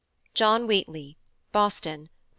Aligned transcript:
JOHN 0.33 0.65
WHEATLEY. 0.65 1.15
Boston, 1.51 2.01
Nov. 2.05 2.09